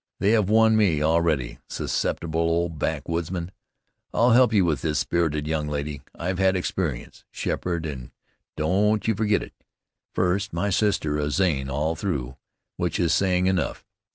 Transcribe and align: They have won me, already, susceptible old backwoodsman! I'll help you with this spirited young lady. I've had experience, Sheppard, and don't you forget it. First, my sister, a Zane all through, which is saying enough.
They 0.19 0.31
have 0.31 0.49
won 0.49 0.75
me, 0.75 1.03
already, 1.03 1.59
susceptible 1.69 2.41
old 2.41 2.79
backwoodsman! 2.79 3.51
I'll 4.11 4.31
help 4.31 4.51
you 4.51 4.65
with 4.65 4.81
this 4.81 4.97
spirited 4.97 5.45
young 5.45 5.67
lady. 5.67 6.01
I've 6.15 6.39
had 6.39 6.55
experience, 6.55 7.23
Sheppard, 7.29 7.85
and 7.85 8.09
don't 8.57 9.07
you 9.07 9.13
forget 9.13 9.43
it. 9.43 9.53
First, 10.15 10.53
my 10.53 10.71
sister, 10.71 11.19
a 11.19 11.29
Zane 11.29 11.69
all 11.69 11.95
through, 11.95 12.35
which 12.77 12.99
is 12.99 13.13
saying 13.13 13.45
enough. 13.45 13.85